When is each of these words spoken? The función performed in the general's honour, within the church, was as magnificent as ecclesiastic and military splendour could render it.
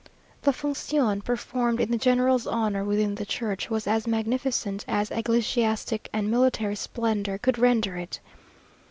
The 0.41 0.49
función 0.51 1.23
performed 1.23 1.79
in 1.79 1.91
the 1.91 1.95
general's 1.99 2.47
honour, 2.47 2.83
within 2.83 3.13
the 3.13 3.23
church, 3.23 3.69
was 3.69 3.85
as 3.85 4.07
magnificent 4.07 4.83
as 4.87 5.11
ecclesiastic 5.11 6.09
and 6.11 6.31
military 6.31 6.75
splendour 6.75 7.37
could 7.37 7.59
render 7.59 7.97
it. 7.97 8.19